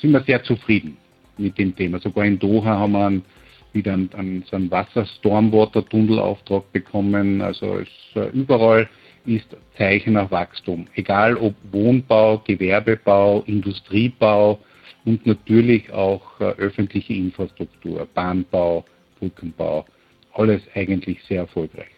sind 0.00 0.12
wir 0.12 0.20
sehr 0.20 0.44
zufrieden 0.44 0.96
mit 1.38 1.58
dem 1.58 1.74
Thema. 1.74 1.98
Sogar 2.00 2.24
in 2.24 2.38
Doha 2.38 2.78
haben 2.78 2.92
wir 2.92 3.06
einen, 3.06 3.24
wieder 3.72 3.92
einen, 3.92 4.10
einen, 4.14 4.44
so 4.48 4.56
einen 4.56 4.70
Wasser-Stormwater-Tunnelauftrag 4.70 6.72
bekommen. 6.72 7.40
Also 7.40 7.78
es, 7.78 7.88
äh, 8.14 8.28
überall 8.30 8.88
ist 9.26 9.46
Zeichen 9.76 10.14
nach 10.14 10.30
Wachstum. 10.30 10.86
Egal 10.94 11.36
ob 11.36 11.54
Wohnbau, 11.72 12.38
Gewerbebau, 12.38 13.42
Industriebau 13.46 14.58
und 15.04 15.26
natürlich 15.26 15.92
auch 15.92 16.40
äh, 16.40 16.44
öffentliche 16.44 17.14
Infrastruktur, 17.14 18.06
Bahnbau, 18.14 18.84
Brückenbau. 19.18 19.84
Alles 20.32 20.62
eigentlich 20.74 21.22
sehr 21.24 21.42
erfolgreich. 21.42 21.88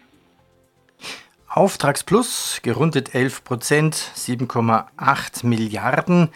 Auftragsplus, 1.49 2.61
gerundet 2.63 3.15
11 3.15 3.45
Prozent, 3.45 3.95
7,8 3.95 5.47
Milliarden. 5.47 6.29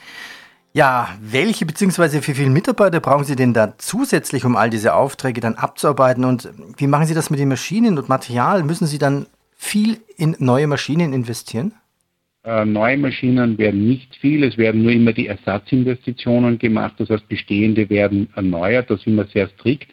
Ja, 0.72 1.18
welche 1.20 1.66
bzw. 1.66 2.20
wie 2.26 2.34
viele 2.34 2.50
Mitarbeiter 2.50 3.00
brauchen 3.00 3.24
Sie 3.24 3.34
denn 3.34 3.52
da 3.52 3.74
zusätzlich, 3.78 4.44
um 4.44 4.54
all 4.54 4.70
diese 4.70 4.94
Aufträge 4.94 5.40
dann 5.40 5.56
abzuarbeiten? 5.56 6.24
Und 6.24 6.48
wie 6.76 6.86
machen 6.86 7.06
Sie 7.06 7.14
das 7.14 7.28
mit 7.28 7.40
den 7.40 7.48
Maschinen 7.48 7.98
und 7.98 8.08
Material? 8.08 8.62
Müssen 8.62 8.86
Sie 8.86 8.98
dann 8.98 9.26
viel 9.56 9.98
in 10.16 10.36
neue 10.38 10.68
Maschinen 10.68 11.12
investieren? 11.12 11.72
Äh, 12.44 12.64
neue 12.64 12.96
Maschinen 12.96 13.58
werden 13.58 13.86
nicht 13.86 14.16
viel, 14.16 14.44
es 14.44 14.56
werden 14.56 14.82
nur 14.82 14.92
immer 14.92 15.12
die 15.12 15.26
Ersatzinvestitionen 15.26 16.58
gemacht, 16.58 16.94
das 16.98 17.10
heißt 17.10 17.28
bestehende 17.28 17.90
werden 17.90 18.30
erneuert, 18.34 18.90
da 18.90 18.96
sind 18.96 19.16
wir 19.16 19.26
sehr 19.26 19.48
strikt. 19.48 19.88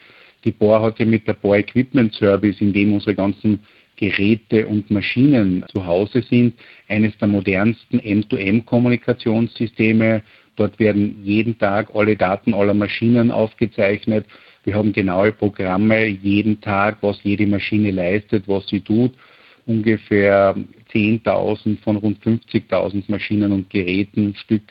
Die 0.46 0.51
Bohr 0.51 0.81
hat 0.81 1.00
ja 1.00 1.05
mit 1.05 1.27
der 1.27 1.34
Bohr 1.34 1.57
Equipment 1.57 2.13
Service, 2.13 2.62
in 2.62 2.72
dem 2.72 2.93
unsere 2.93 3.15
ganzen 3.15 3.60
Geräte 3.98 4.65
und 4.67 4.89
Maschinen 4.89 5.65
zu 5.74 5.86
Hause 5.86 6.22
sind, 6.22 6.53
eines 6.88 7.17
der 7.17 7.27
modernsten 7.27 8.00
M2M-Kommunikationssysteme. 8.00 10.22
Dort 10.58 10.78
werden 10.80 11.24
jeden 11.24 11.58
Tag 11.58 11.90
alle 11.94 12.18
Daten 12.18 12.54
aller 12.54 12.74
Maschinen 12.74 13.32
aufgezeichnet. 13.32 14.26
Wir 14.66 14.76
haben 14.76 14.92
genaue 14.92 15.32
Programme 15.32 16.06
jeden 16.08 16.60
Tag, 16.60 16.98
was 17.02 17.20
jede 17.24 17.48
Maschine 17.48 17.92
leistet, 17.92 18.48
was 18.48 18.68
sie 18.68 18.82
tut. 18.82 19.14
Ungefähr 19.66 20.56
10.000 20.92 21.80
von 21.82 21.96
rund 21.98 22.22
50.000 22.24 23.04
Maschinen 23.08 23.52
und 23.52 23.70
Geräten 23.70 24.36
Stück 24.36 24.64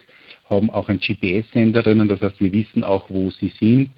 haben 0.50 0.70
auch 0.70 0.88
ein 0.88 0.98
GPS-Sender 0.98 1.82
drinnen. 1.82 2.08
Das 2.08 2.20
heißt, 2.20 2.40
wir 2.40 2.52
wissen 2.52 2.84
auch, 2.84 3.08
wo 3.08 3.30
sie 3.30 3.52
sind. 3.58 3.90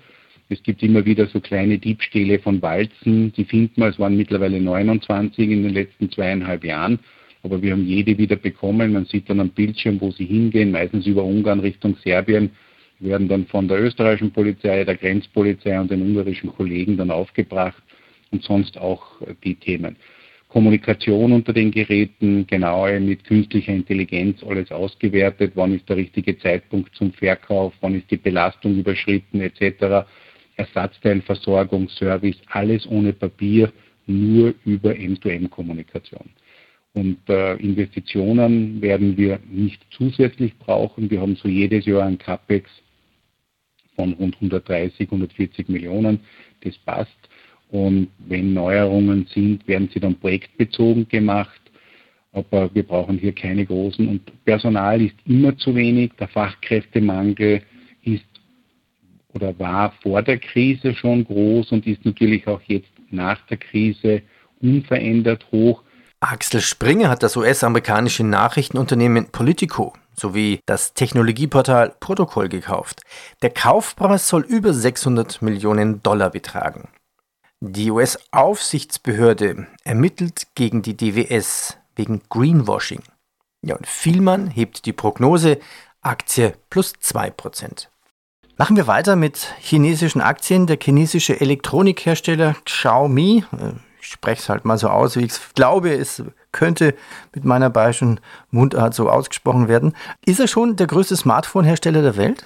Es 0.50 0.62
gibt 0.62 0.83
immer 0.83 1.04
wieder 1.04 1.26
so 1.26 1.40
kleine 1.40 1.78
Diebstähle 1.78 2.38
von 2.38 2.62
Walzen, 2.62 3.33
die 3.33 3.45
finden 3.45 3.83
wir, 3.83 3.88
es 3.88 3.99
waren 3.99 4.16
mittlerweile 4.16 4.61
29 4.61 5.50
in 5.50 5.62
den 5.62 5.75
letzten 5.75 6.11
zweieinhalb 6.11 6.64
Jahren, 6.64 6.99
aber 7.42 7.62
wir 7.62 7.73
haben 7.73 7.87
jede 7.87 8.16
wieder 8.18 8.37
bekommen. 8.37 8.92
Man 8.92 9.04
sieht 9.07 9.28
dann 9.30 9.40
am 9.40 9.50
Bildschirm, 9.50 10.00
wo 10.00 10.11
sie 10.11 10.25
hingehen, 10.25 10.71
meistens 10.71 11.07
über 11.07 11.25
Ungarn 11.25 11.61
Richtung 11.61 11.97
Serbien, 12.02 12.50
werden 13.00 13.28
dann 13.28 13.47
von 13.47 13.68
der 13.68 13.80
österreichischen 13.80 14.33
Polizei, 14.33 14.85
der 14.85 14.97
Grenzpolizei 14.97 15.80
und 15.80 15.90
den 15.90 16.02
ungarischen 16.02 16.50
Kollegen 16.50 16.97
dann 16.97 17.11
aufgebracht 17.11 17.83
und 18.30 18.42
sonst 18.42 18.76
auch 18.76 19.04
die 19.45 19.54
Themen. 19.54 19.97
Kommunikation 20.49 21.33
unter 21.33 21.52
den 21.52 21.71
Geräten, 21.71 22.47
genaue 22.47 22.99
mit 23.00 23.25
künstlicher 23.25 23.73
Intelligenz 23.73 24.42
alles 24.42 24.73
ausgewertet, 24.73 25.52
wann 25.54 25.75
ist 25.75 25.88
der 25.88 25.99
richtige 25.99 26.38
Zeitpunkt 26.38 26.95
zum 26.95 27.12
Verkauf, 27.12 27.75
wann 27.83 27.95
ist 27.95 28.11
die 28.11 28.16
Belastung 28.16 28.78
überschritten 28.78 29.42
etc. 29.42 30.09
Ersatzteilversorgung, 30.57 31.88
Service, 31.90 32.40
alles 32.49 32.87
ohne 32.88 33.12
Papier, 33.12 33.71
nur 34.07 34.54
über 34.64 34.92
M2M-Kommunikation. 34.92 36.30
Und 36.95 37.18
äh, 37.28 37.54
Investitionen 37.57 38.80
werden 38.80 39.16
wir 39.16 39.38
nicht 39.50 39.80
zusätzlich 39.90 40.57
brauchen. 40.59 41.11
Wir 41.11 41.21
haben 41.21 41.37
so 41.37 41.49
jedes 41.49 41.87
Jahr 41.87 42.04
ein 42.04 42.18
CAPEX 42.18 42.71
von 43.95 44.14
rund 44.14 44.35
130, 44.37 45.07
140 45.07 45.68
Millionen. 45.68 46.21
Das 46.62 46.76
passt. 46.78 47.11
Und 47.71 48.09
wenn 48.26 48.54
Neuerungen 48.54 49.26
sind, 49.33 49.66
werden 49.68 49.90
sie 49.92 50.00
dann 50.00 50.18
projektbezogen 50.18 51.09
gemacht. 51.09 51.61
Aber 52.33 52.75
wir 52.75 52.83
brauchen 52.83 53.18
hier 53.18 53.33
keine 53.33 53.66
großen. 53.66 54.09
Und 54.09 54.45
Personal 54.45 55.02
ist 55.02 55.16
immer 55.26 55.57
zu 55.57 55.75
wenig. 55.75 56.12
Der 56.18 56.28
Fachkräftemangel 56.28 57.62
ist 58.02 58.25
oder 59.35 59.59
war 59.59 59.92
vor 60.02 60.23
der 60.23 60.38
Krise 60.38 60.95
schon 60.95 61.25
groß 61.25 61.73
und 61.73 61.87
ist 61.87 62.04
natürlich 62.04 62.47
auch 62.47 62.62
jetzt 62.62 62.90
nach 63.11 63.40
der 63.47 63.59
Krise 63.59 64.23
unverändert 64.61 65.47
hoch. 65.52 65.83
Axel 66.20 66.60
Springer 66.60 67.10
hat 67.10 67.22
das 67.22 67.37
US-amerikanische 67.37 68.25
Nachrichtenunternehmen 68.25 69.30
Politico 69.30 69.94
sowie 70.18 70.60
das 70.66 70.94
Technologieportal 70.94 71.94
Protokoll 72.00 72.48
gekauft. 72.48 73.02
Der 73.42 73.50
Kaufpreis 73.50 74.28
soll 74.28 74.42
über 74.42 74.75
600 74.75 75.42
Millionen 75.42 76.02
Dollar 76.02 76.30
betragen. 76.30 76.88
Die 77.60 77.90
US-Aufsichtsbehörde 77.90 79.68
ermittelt 79.84 80.48
gegen 80.54 80.82
die 80.82 80.96
DWS 80.96 81.76
wegen 81.94 82.22
Greenwashing. 82.28 83.02
Ja, 83.62 83.76
und 83.76 83.87
Vielmann 83.87 84.48
hebt 84.48 84.87
die 84.87 84.92
Prognose 84.92 85.58
Aktie 86.00 86.54
plus 86.70 86.94
2%. 86.94 87.88
Machen 88.56 88.76
wir 88.76 88.88
weiter 88.88 89.14
mit 89.14 89.54
chinesischen 89.60 90.20
Aktien. 90.20 90.66
Der 90.66 90.78
chinesische 90.82 91.40
Elektronikhersteller 91.40 92.56
Xiaomi, 92.64 93.44
äh, 93.52 93.72
spreche 94.08 94.40
es 94.40 94.48
halt 94.48 94.64
mal 94.64 94.78
so 94.78 94.88
aus, 94.88 95.16
wie 95.16 95.24
ich 95.24 95.32
glaube, 95.54 95.92
es 95.92 96.22
könnte 96.52 96.94
mit 97.34 97.44
meiner 97.44 97.70
bayerischen 97.70 98.20
Mundart 98.50 98.94
so 98.94 99.08
ausgesprochen 99.08 99.68
werden. 99.68 99.94
Ist 100.24 100.40
er 100.40 100.48
schon 100.48 100.76
der 100.76 100.86
größte 100.86 101.16
Smartphone-Hersteller 101.16 102.02
der 102.02 102.16
Welt? 102.16 102.44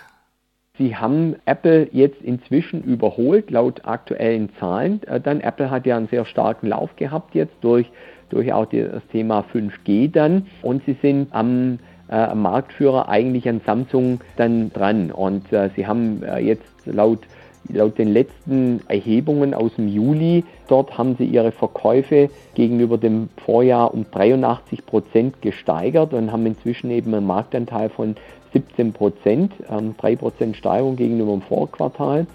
Sie 0.78 0.96
haben 0.96 1.36
Apple 1.44 1.88
jetzt 1.92 2.22
inzwischen 2.22 2.82
überholt, 2.82 3.50
laut 3.50 3.84
aktuellen 3.84 4.48
Zahlen. 4.58 5.02
Äh, 5.04 5.20
dann 5.20 5.40
Apple 5.40 5.70
hat 5.70 5.86
ja 5.86 5.96
einen 5.96 6.08
sehr 6.08 6.24
starken 6.24 6.68
Lauf 6.68 6.96
gehabt 6.96 7.34
jetzt 7.34 7.54
durch, 7.60 7.90
durch 8.30 8.52
auch 8.52 8.66
das 8.66 9.06
Thema 9.12 9.44
5G 9.52 10.10
dann. 10.10 10.46
Und 10.62 10.82
sie 10.86 10.96
sind 11.02 11.28
am 11.32 11.78
äh, 12.10 12.34
Marktführer 12.34 13.08
eigentlich 13.08 13.48
an 13.48 13.60
Samsung 13.64 14.20
dann 14.36 14.72
dran. 14.72 15.10
Und 15.10 15.52
äh, 15.52 15.70
sie 15.76 15.86
haben 15.86 16.22
äh, 16.22 16.38
jetzt 16.38 16.86
laut, 16.86 17.20
laut 17.68 17.98
den 17.98 18.12
letzten 18.12 18.80
Erhebungen 18.88 19.54
aus 19.54 19.74
dem 19.76 19.88
Juli, 19.88 20.44
dort 20.68 20.98
haben 20.98 21.16
sie 21.16 21.24
ihre 21.24 21.52
Verkäufe 21.52 22.30
gegenüber 22.54 22.98
dem 22.98 23.28
Vorjahr 23.44 23.92
um 23.94 24.06
83 24.10 24.84
Prozent 24.84 25.40
gesteigert 25.42 26.12
und 26.12 26.32
haben 26.32 26.46
inzwischen 26.46 26.90
eben 26.90 27.14
einen 27.14 27.26
Marktanteil 27.26 27.88
von 27.88 28.16
17 28.52 28.92
Prozent, 28.92 29.52
ähm, 29.70 29.94
3 29.98 30.16
Prozent 30.16 30.56
Steigerung 30.56 30.96
gegenüber 30.96 31.32
dem 31.32 31.42
Vorquartal. 31.42 32.26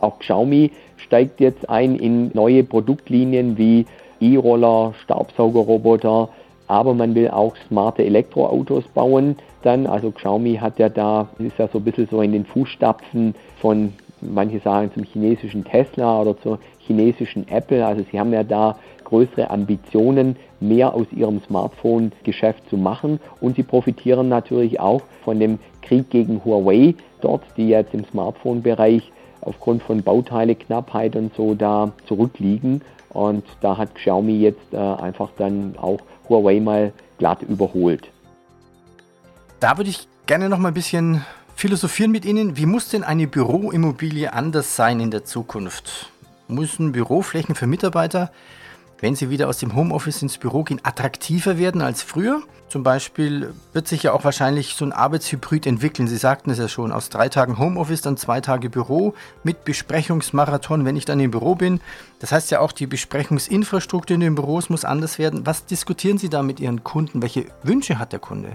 Auch 0.00 0.18
Xiaomi 0.18 0.72
steigt 0.96 1.40
jetzt 1.40 1.68
ein 1.70 1.96
in 1.96 2.30
neue 2.34 2.64
Produktlinien 2.64 3.56
wie 3.56 3.86
E-Roller, 4.20 4.94
Staubsaugerroboter, 5.02 6.28
aber 6.66 6.94
man 6.94 7.14
will 7.14 7.28
auch 7.28 7.54
smarte 7.68 8.04
Elektroautos 8.04 8.84
bauen 8.94 9.36
dann. 9.62 9.86
Also 9.86 10.10
Xiaomi 10.10 10.56
hat 10.56 10.78
ja 10.78 10.88
da, 10.88 11.28
ist 11.38 11.58
ja 11.58 11.68
so 11.68 11.78
ein 11.78 11.84
bisschen 11.84 12.08
so 12.10 12.22
in 12.22 12.32
den 12.32 12.44
Fußstapfen 12.44 13.34
von, 13.60 13.92
manche 14.22 14.60
sagen 14.60 14.90
zum 14.94 15.04
chinesischen 15.04 15.64
Tesla 15.64 16.20
oder 16.20 16.38
zur 16.40 16.58
chinesischen 16.78 17.46
Apple. 17.48 17.84
Also 17.84 18.04
sie 18.10 18.18
haben 18.18 18.32
ja 18.32 18.42
da 18.42 18.76
größere 19.04 19.50
Ambitionen, 19.50 20.36
mehr 20.60 20.94
aus 20.94 21.06
ihrem 21.12 21.42
Smartphone-Geschäft 21.42 22.68
zu 22.70 22.76
machen. 22.76 23.20
Und 23.40 23.56
sie 23.56 23.62
profitieren 23.62 24.28
natürlich 24.28 24.80
auch 24.80 25.02
von 25.24 25.38
dem 25.38 25.58
Krieg 25.82 26.08
gegen 26.10 26.42
Huawei 26.44 26.94
dort, 27.20 27.42
die 27.56 27.68
jetzt 27.68 27.92
im 27.94 28.04
Smartphone-Bereich 28.06 29.12
aufgrund 29.42 29.82
von 29.82 30.02
Bauteileknappheit 30.02 31.16
und 31.16 31.34
so 31.34 31.54
da 31.54 31.92
zurückliegen. 32.06 32.80
Und 33.10 33.44
da 33.60 33.76
hat 33.76 33.94
Xiaomi 33.94 34.38
jetzt 34.38 34.72
äh, 34.72 34.76
einfach 34.76 35.30
dann 35.36 35.74
auch 35.76 35.98
Huawei 36.28 36.60
mal 36.60 36.92
glatt 37.18 37.42
überholt. 37.42 38.08
Da 39.60 39.76
würde 39.76 39.90
ich 39.90 40.08
gerne 40.26 40.48
noch 40.48 40.58
mal 40.58 40.68
ein 40.68 40.74
bisschen 40.74 41.24
philosophieren 41.54 42.10
mit 42.10 42.24
Ihnen. 42.24 42.56
Wie 42.56 42.66
muss 42.66 42.88
denn 42.88 43.04
eine 43.04 43.26
Büroimmobilie 43.26 44.32
anders 44.32 44.76
sein 44.76 45.00
in 45.00 45.10
der 45.10 45.24
Zukunft? 45.24 46.10
Müssen 46.48 46.92
Büroflächen 46.92 47.54
für 47.54 47.66
Mitarbeiter 47.66 48.30
wenn 49.02 49.16
sie 49.16 49.30
wieder 49.30 49.48
aus 49.48 49.58
dem 49.58 49.74
Homeoffice 49.74 50.22
ins 50.22 50.38
Büro 50.38 50.62
gehen, 50.62 50.80
attraktiver 50.84 51.58
werden 51.58 51.82
als 51.82 52.02
früher? 52.04 52.40
Zum 52.68 52.84
Beispiel 52.84 53.52
wird 53.72 53.88
sich 53.88 54.04
ja 54.04 54.12
auch 54.12 54.22
wahrscheinlich 54.24 54.74
so 54.74 54.84
ein 54.84 54.92
Arbeitshybrid 54.92 55.66
entwickeln. 55.66 56.06
Sie 56.06 56.16
sagten 56.16 56.50
es 56.50 56.58
ja 56.58 56.68
schon, 56.68 56.92
aus 56.92 57.08
drei 57.08 57.28
Tagen 57.28 57.58
Homeoffice, 57.58 58.00
dann 58.00 58.16
zwei 58.16 58.40
Tage 58.40 58.70
Büro 58.70 59.14
mit 59.42 59.64
Besprechungsmarathon, 59.64 60.84
wenn 60.84 60.94
ich 60.94 61.04
dann 61.04 61.18
im 61.18 61.32
Büro 61.32 61.56
bin. 61.56 61.80
Das 62.20 62.30
heißt 62.30 62.52
ja 62.52 62.60
auch, 62.60 62.70
die 62.70 62.86
Besprechungsinfrastruktur 62.86 64.14
in 64.14 64.20
den 64.20 64.36
Büros 64.36 64.70
muss 64.70 64.84
anders 64.84 65.18
werden. 65.18 65.44
Was 65.46 65.66
diskutieren 65.66 66.16
Sie 66.16 66.30
da 66.30 66.44
mit 66.44 66.60
Ihren 66.60 66.84
Kunden? 66.84 67.22
Welche 67.22 67.46
Wünsche 67.64 67.98
hat 67.98 68.12
der 68.12 68.20
Kunde? 68.20 68.52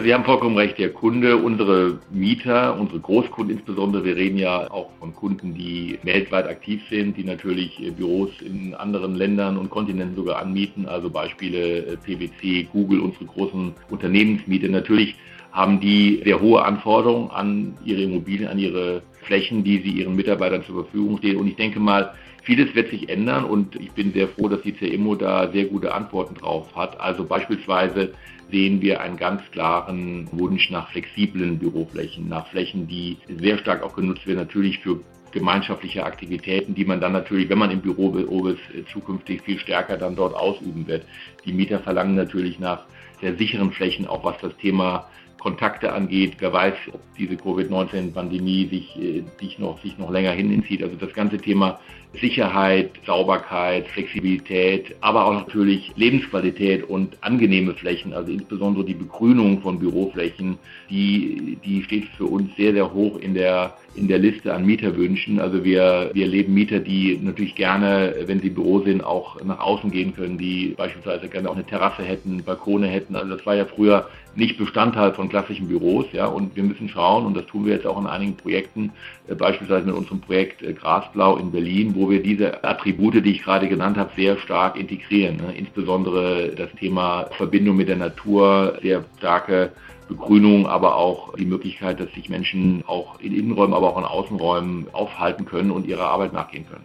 Sie 0.00 0.14
haben 0.14 0.24
vollkommen 0.24 0.56
recht, 0.56 0.78
der 0.78 0.90
Kunde, 0.90 1.36
unsere 1.36 1.98
Mieter, 2.10 2.80
unsere 2.80 2.98
Großkunden 2.98 3.58
insbesondere, 3.58 4.06
wir 4.06 4.16
reden 4.16 4.38
ja 4.38 4.70
auch 4.70 4.88
von 4.98 5.14
Kunden, 5.14 5.52
die 5.52 5.98
weltweit 6.02 6.48
aktiv 6.48 6.80
sind, 6.88 7.18
die 7.18 7.24
natürlich 7.24 7.78
äh, 7.78 7.90
Büros 7.90 8.30
in 8.40 8.74
anderen 8.74 9.14
Ländern 9.16 9.58
und 9.58 9.68
Kontinenten 9.68 10.16
sogar 10.16 10.40
anmieten, 10.40 10.86
also 10.86 11.10
Beispiele 11.10 11.84
äh, 11.84 11.96
PwC, 11.98 12.68
Google, 12.72 13.00
unsere 13.00 13.26
großen 13.26 13.74
Unternehmensmieter. 13.90 14.68
Natürlich 14.68 15.14
haben 15.52 15.78
die 15.78 16.22
sehr 16.24 16.40
hohe 16.40 16.64
Anforderungen 16.64 17.30
an 17.30 17.74
ihre 17.84 18.00
Immobilien, 18.00 18.48
an 18.48 18.58
ihre 18.58 19.02
Flächen, 19.24 19.62
die 19.62 19.82
sie 19.82 19.90
ihren 19.90 20.16
Mitarbeitern 20.16 20.64
zur 20.64 20.84
Verfügung 20.84 21.18
stehen. 21.18 21.36
Und 21.36 21.48
ich 21.48 21.56
denke 21.56 21.78
mal, 21.78 22.14
Vieles 22.42 22.74
wird 22.74 22.90
sich 22.90 23.08
ändern 23.08 23.44
und 23.44 23.76
ich 23.76 23.92
bin 23.92 24.12
sehr 24.12 24.28
froh, 24.28 24.48
dass 24.48 24.62
die 24.62 24.74
CMO 24.74 25.14
da 25.14 25.50
sehr 25.52 25.66
gute 25.66 25.94
Antworten 25.94 26.34
drauf 26.34 26.74
hat. 26.74 27.00
Also 27.00 27.24
beispielsweise 27.24 28.14
sehen 28.50 28.80
wir 28.80 29.00
einen 29.00 29.16
ganz 29.16 29.42
klaren 29.52 30.28
Wunsch 30.32 30.68
nach 30.70 30.90
flexiblen 30.90 31.58
Büroflächen, 31.58 32.28
nach 32.28 32.48
Flächen, 32.48 32.88
die 32.88 33.16
sehr 33.38 33.58
stark 33.58 33.82
auch 33.82 33.94
genutzt 33.94 34.26
werden, 34.26 34.38
natürlich 34.38 34.80
für 34.80 35.00
gemeinschaftliche 35.30 36.04
Aktivitäten, 36.04 36.74
die 36.74 36.84
man 36.84 37.00
dann 37.00 37.12
natürlich, 37.12 37.48
wenn 37.48 37.58
man 37.58 37.70
im 37.70 37.80
Büro 37.80 38.14
ist, 38.16 38.60
zukünftig 38.92 39.42
viel 39.42 39.58
stärker 39.58 39.96
dann 39.96 40.16
dort 40.16 40.34
ausüben 40.34 40.86
wird. 40.86 41.06
Die 41.44 41.52
Mieter 41.52 41.78
verlangen 41.78 42.16
natürlich 42.16 42.58
nach 42.58 42.84
sehr 43.20 43.36
sicheren 43.36 43.72
Flächen, 43.72 44.06
auch 44.06 44.24
was 44.24 44.36
das 44.42 44.54
Thema 44.56 45.06
Kontakte 45.42 45.92
angeht. 45.92 46.34
Wer 46.38 46.52
weiß, 46.52 46.74
ob 46.92 47.00
diese 47.18 47.36
Covid-19-Pandemie 47.36 48.68
sich, 48.68 48.96
äh, 48.96 49.24
sich, 49.40 49.58
noch, 49.58 49.82
sich 49.82 49.98
noch 49.98 50.10
länger 50.10 50.30
hinzieht. 50.30 50.84
Also 50.84 50.94
das 50.96 51.12
ganze 51.12 51.38
Thema 51.38 51.80
Sicherheit, 52.20 52.90
Sauberkeit, 53.06 53.88
Flexibilität, 53.88 54.94
aber 55.00 55.24
auch 55.26 55.32
natürlich 55.32 55.92
Lebensqualität 55.96 56.88
und 56.88 57.16
angenehme 57.22 57.74
Flächen, 57.74 58.12
also 58.12 58.30
insbesondere 58.30 58.84
die 58.84 58.94
Begrünung 58.94 59.62
von 59.62 59.78
Büroflächen, 59.78 60.58
die, 60.90 61.58
die 61.64 61.82
steht 61.82 62.04
für 62.18 62.26
uns 62.26 62.54
sehr, 62.56 62.74
sehr 62.74 62.92
hoch 62.92 63.18
in 63.18 63.32
der, 63.32 63.78
in 63.94 64.08
der 64.08 64.18
Liste 64.18 64.52
an 64.52 64.66
Mieterwünschen. 64.66 65.40
Also 65.40 65.64
wir, 65.64 66.10
wir 66.12 66.26
leben 66.26 66.52
Mieter, 66.52 66.80
die 66.80 67.18
natürlich 67.20 67.54
gerne, 67.54 68.14
wenn 68.26 68.40
sie 68.40 68.48
im 68.48 68.54
Büro 68.54 68.80
sind, 68.80 69.02
auch 69.02 69.42
nach 69.42 69.60
außen 69.60 69.90
gehen 69.90 70.14
können, 70.14 70.36
die 70.36 70.74
beispielsweise 70.76 71.28
gerne 71.28 71.48
auch 71.48 71.54
eine 71.54 71.64
Terrasse 71.64 72.02
hätten, 72.02 72.44
Balkone 72.44 72.88
hätten. 72.88 73.16
Also 73.16 73.36
das 73.36 73.46
war 73.46 73.54
ja 73.54 73.64
früher 73.64 74.06
nicht 74.34 74.58
Bestandteil 74.58 75.12
von 75.12 75.28
klassischen 75.28 75.68
Büros, 75.68 76.06
ja, 76.12 76.26
und 76.26 76.56
wir 76.56 76.62
müssen 76.62 76.88
schauen, 76.88 77.26
und 77.26 77.36
das 77.36 77.46
tun 77.46 77.66
wir 77.66 77.74
jetzt 77.74 77.86
auch 77.86 78.00
in 78.00 78.06
einigen 78.06 78.36
Projekten, 78.36 78.92
äh, 79.28 79.34
beispielsweise 79.34 79.86
mit 79.86 79.94
unserem 79.94 80.20
Projekt 80.20 80.62
äh, 80.62 80.72
Grasblau 80.72 81.36
in 81.36 81.50
Berlin, 81.50 81.94
wo 81.94 82.10
wir 82.10 82.22
diese 82.22 82.64
Attribute, 82.64 83.24
die 83.24 83.32
ich 83.32 83.42
gerade 83.42 83.68
genannt 83.68 83.96
habe, 83.96 84.10
sehr 84.16 84.38
stark 84.38 84.76
integrieren. 84.76 85.36
Ne? 85.36 85.54
Insbesondere 85.56 86.50
das 86.56 86.70
Thema 86.78 87.26
Verbindung 87.36 87.76
mit 87.76 87.88
der 87.88 87.96
Natur, 87.96 88.78
sehr 88.82 89.04
starke 89.18 89.72
Begrünung, 90.08 90.66
aber 90.66 90.96
auch 90.96 91.34
die 91.36 91.46
Möglichkeit, 91.46 92.00
dass 92.00 92.10
sich 92.12 92.28
Menschen 92.28 92.82
auch 92.86 93.20
in 93.20 93.34
Innenräumen, 93.34 93.74
aber 93.74 93.90
auch 93.90 93.98
in 93.98 94.04
Außenräumen 94.04 94.86
aufhalten 94.92 95.44
können 95.44 95.70
und 95.70 95.86
ihrer 95.86 96.08
Arbeit 96.08 96.32
nachgehen 96.32 96.66
können. 96.68 96.84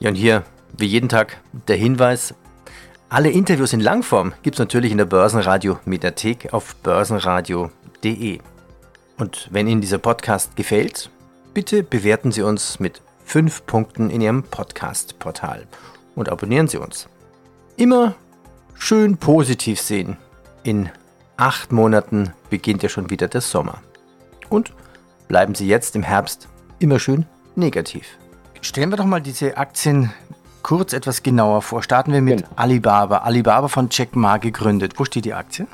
Ja, 0.00 0.10
und 0.10 0.16
hier, 0.16 0.44
wie 0.76 0.86
jeden 0.86 1.08
Tag, 1.08 1.40
der 1.66 1.76
Hinweis, 1.76 2.34
alle 3.10 3.30
Interviews 3.30 3.72
in 3.72 3.80
Langform 3.80 4.34
gibt 4.42 4.56
es 4.56 4.58
natürlich 4.58 4.92
in 4.92 4.98
der 4.98 5.06
Börsenradio-Mediathek 5.06 6.52
auf 6.52 6.76
börsenradio.de. 6.76 8.40
Und 9.16 9.48
wenn 9.50 9.66
Ihnen 9.66 9.80
dieser 9.80 9.98
Podcast 9.98 10.56
gefällt, 10.56 11.10
bitte 11.54 11.82
bewerten 11.82 12.32
Sie 12.32 12.42
uns 12.42 12.78
mit 12.80 13.00
5 13.24 13.64
Punkten 13.64 14.10
in 14.10 14.20
Ihrem 14.20 14.42
Podcast-Portal 14.42 15.66
und 16.16 16.28
abonnieren 16.28 16.68
Sie 16.68 16.76
uns. 16.76 17.08
Immer 17.76 18.14
schön 18.74 19.16
positiv 19.16 19.80
sehen. 19.80 20.18
In 20.62 20.90
acht 21.38 21.72
Monaten 21.72 22.34
beginnt 22.50 22.82
ja 22.82 22.90
schon 22.90 23.08
wieder 23.08 23.28
der 23.28 23.40
Sommer. 23.40 23.80
Und 24.50 24.72
bleiben 25.28 25.54
Sie 25.54 25.66
jetzt 25.66 25.96
im 25.96 26.02
Herbst 26.02 26.48
immer 26.78 26.98
schön 26.98 27.24
negativ. 27.56 28.18
Stellen 28.60 28.90
wir 28.90 28.96
doch 28.96 29.06
mal 29.06 29.22
diese 29.22 29.56
Aktien 29.56 30.12
kurz 30.62 30.92
etwas 30.92 31.22
genauer 31.22 31.62
vor. 31.62 31.82
Starten 31.82 32.12
wir 32.12 32.20
mit 32.20 32.38
genau. 32.38 32.48
Alibaba. 32.56 33.18
Alibaba 33.18 33.68
von 33.68 33.88
Jack 33.90 34.16
Ma 34.16 34.36
gegründet. 34.36 34.94
Wo 34.96 35.04
steht 35.04 35.24
die 35.24 35.34
Aktie? 35.34 35.66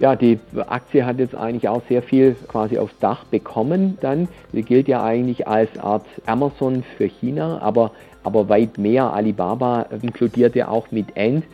Ja, 0.00 0.14
die 0.14 0.38
Aktie 0.68 1.04
hat 1.04 1.18
jetzt 1.18 1.34
eigentlich 1.34 1.68
auch 1.68 1.82
sehr 1.88 2.02
viel 2.02 2.36
quasi 2.46 2.78
aufs 2.78 2.96
Dach 3.00 3.24
bekommen 3.24 3.98
dann. 4.00 4.28
Sie 4.52 4.62
gilt 4.62 4.86
ja 4.86 5.02
eigentlich 5.02 5.48
als 5.48 5.76
Art 5.78 6.06
Amazon 6.24 6.84
für 6.96 7.06
China, 7.06 7.58
aber, 7.60 7.90
aber 8.22 8.48
weit 8.48 8.78
mehr. 8.78 9.12
Alibaba 9.12 9.86
inkludiert 10.00 10.54
ja 10.54 10.68
auch 10.68 10.92
mit 10.92 11.16
Ant, 11.16 11.44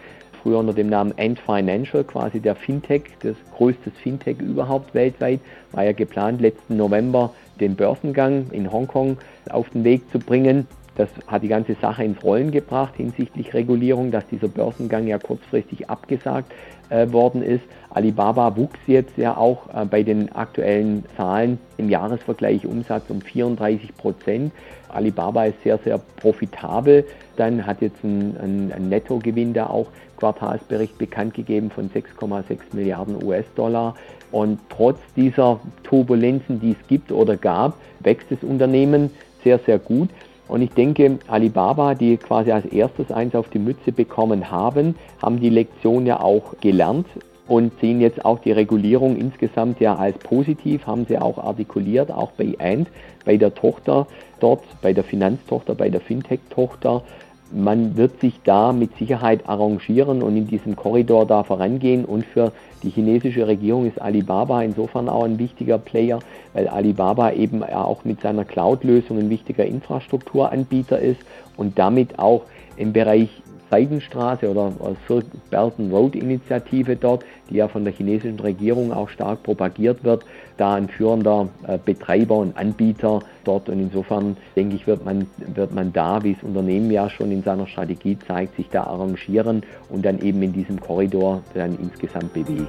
früher 0.42 0.58
unter 0.58 0.74
dem 0.74 0.90
Namen 0.90 1.14
Ant 1.16 1.38
Financial, 1.38 2.04
quasi 2.04 2.38
der 2.38 2.54
Fintech, 2.54 3.04
das 3.22 3.36
größte 3.56 3.90
Fintech 3.90 4.40
überhaupt 4.40 4.94
weltweit, 4.94 5.40
war 5.72 5.84
ja 5.84 5.92
geplant, 5.92 6.42
letzten 6.42 6.76
November 6.76 7.32
den 7.60 7.76
Börsengang 7.76 8.50
in 8.50 8.70
Hongkong 8.70 9.16
auf 9.48 9.70
den 9.70 9.84
Weg 9.84 10.02
zu 10.12 10.18
bringen. 10.18 10.66
Das 10.96 11.08
hat 11.26 11.42
die 11.42 11.48
ganze 11.48 11.74
Sache 11.74 12.04
ins 12.04 12.22
Rollen 12.22 12.50
gebracht 12.50 12.94
hinsichtlich 12.96 13.52
Regulierung, 13.52 14.10
dass 14.10 14.26
dieser 14.28 14.48
Börsengang 14.48 15.06
ja 15.06 15.18
kurzfristig 15.18 15.90
abgesagt 15.90 16.52
äh, 16.90 17.10
worden 17.10 17.42
ist. 17.42 17.64
Alibaba 17.90 18.56
wuchs 18.56 18.78
jetzt 18.86 19.16
ja 19.16 19.36
auch 19.36 19.68
äh, 19.74 19.84
bei 19.84 20.02
den 20.02 20.32
aktuellen 20.32 21.04
Zahlen 21.16 21.58
im 21.78 21.88
Jahresvergleich 21.88 22.66
Umsatz 22.66 23.10
um 23.10 23.20
34 23.20 23.96
Prozent. 23.96 24.52
Alibaba 24.88 25.46
ist 25.46 25.62
sehr, 25.64 25.78
sehr 25.78 25.98
profitabel. 25.98 27.04
Dann 27.36 27.66
hat 27.66 27.82
jetzt 27.82 28.04
ein, 28.04 28.70
ein, 28.72 28.88
Nettogewinn 28.88 29.52
da 29.52 29.66
auch 29.66 29.88
Quartalsbericht 30.16 30.96
bekannt 30.98 31.34
gegeben 31.34 31.70
von 31.70 31.90
6,6 31.90 32.58
Milliarden 32.72 33.22
US-Dollar. 33.22 33.96
Und 34.30 34.60
trotz 34.68 34.98
dieser 35.16 35.60
Turbulenzen, 35.82 36.60
die 36.60 36.72
es 36.72 36.86
gibt 36.86 37.10
oder 37.10 37.36
gab, 37.36 37.76
wächst 38.00 38.30
das 38.30 38.42
Unternehmen 38.42 39.10
sehr, 39.42 39.58
sehr 39.58 39.78
gut. 39.78 40.10
Und 40.46 40.62
ich 40.62 40.70
denke, 40.70 41.18
Alibaba, 41.26 41.94
die 41.94 42.16
quasi 42.16 42.52
als 42.52 42.66
erstes 42.66 43.10
eins 43.10 43.34
auf 43.34 43.48
die 43.48 43.58
Mütze 43.58 43.92
bekommen 43.92 44.50
haben, 44.50 44.94
haben 45.22 45.40
die 45.40 45.48
Lektion 45.48 46.06
ja 46.06 46.20
auch 46.20 46.54
gelernt 46.60 47.06
und 47.46 47.78
sehen 47.80 48.00
jetzt 48.00 48.24
auch 48.24 48.38
die 48.38 48.52
Regulierung 48.52 49.16
insgesamt 49.16 49.80
ja 49.80 49.96
als 49.96 50.18
positiv, 50.18 50.86
haben 50.86 51.06
sie 51.06 51.18
auch 51.18 51.38
artikuliert, 51.38 52.10
auch 52.10 52.32
bei 52.32 52.54
Ant, 52.58 52.88
bei 53.24 53.36
der 53.36 53.54
Tochter 53.54 54.06
dort, 54.40 54.62
bei 54.82 54.92
der 54.92 55.04
Finanztochter, 55.04 55.74
bei 55.74 55.88
der 55.88 56.00
Fintech-Tochter 56.00 57.02
man 57.52 57.96
wird 57.96 58.20
sich 58.20 58.40
da 58.42 58.72
mit 58.72 58.96
Sicherheit 58.96 59.48
arrangieren 59.48 60.22
und 60.22 60.36
in 60.36 60.46
diesem 60.46 60.76
Korridor 60.76 61.26
da 61.26 61.44
vorangehen. 61.44 62.04
Und 62.04 62.24
für 62.24 62.52
die 62.82 62.90
chinesische 62.90 63.46
Regierung 63.46 63.86
ist 63.86 64.00
Alibaba 64.00 64.62
insofern 64.62 65.08
auch 65.08 65.24
ein 65.24 65.38
wichtiger 65.38 65.78
Player, 65.78 66.20
weil 66.52 66.68
Alibaba 66.68 67.32
eben 67.32 67.62
auch 67.62 68.04
mit 68.04 68.20
seiner 68.20 68.44
Cloud-Lösung 68.44 69.18
ein 69.18 69.30
wichtiger 69.30 69.64
Infrastrukturanbieter 69.64 70.98
ist 70.98 71.20
und 71.56 71.78
damit 71.78 72.18
auch 72.18 72.42
im 72.76 72.92
Bereich 72.92 73.28
Seidenstraße 73.74 74.48
oder 74.48 74.72
Silk 75.08 75.26
Belt 75.50 75.72
and 75.78 75.92
Road 75.92 76.14
Initiative 76.14 76.94
dort, 76.94 77.24
die 77.50 77.56
ja 77.56 77.66
von 77.66 77.82
der 77.82 77.92
chinesischen 77.92 78.38
Regierung 78.38 78.92
auch 78.92 79.08
stark 79.08 79.42
propagiert 79.42 80.04
wird, 80.04 80.24
da 80.56 80.74
ein 80.74 80.88
führender 80.88 81.48
äh, 81.66 81.76
Betreiber 81.84 82.36
und 82.36 82.56
Anbieter 82.56 83.18
dort. 83.42 83.68
Und 83.68 83.80
insofern 83.80 84.36
denke 84.54 84.76
ich, 84.76 84.86
wird 84.86 85.04
man, 85.04 85.26
wird 85.38 85.74
man 85.74 85.92
da, 85.92 86.22
wie 86.22 86.32
es 86.32 86.42
Unternehmen 86.44 86.88
ja 86.92 87.10
schon 87.10 87.32
in 87.32 87.42
seiner 87.42 87.66
Strategie 87.66 88.16
zeigt, 88.28 88.54
sich 88.54 88.68
da 88.68 88.84
arrangieren 88.84 89.64
und 89.88 90.04
dann 90.04 90.20
eben 90.20 90.40
in 90.42 90.52
diesem 90.52 90.78
Korridor 90.78 91.42
dann 91.54 91.76
insgesamt 91.82 92.32
bewegen. 92.32 92.68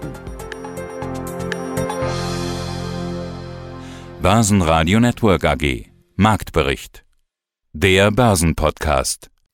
Börsenradio 4.24 5.00
Network 5.00 5.46
AG 5.46 5.86
Marktbericht 6.16 7.06
Der 7.74 8.10
Börsenpodcast 8.10 9.30